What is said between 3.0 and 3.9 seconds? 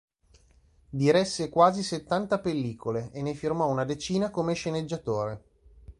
e ne firmò una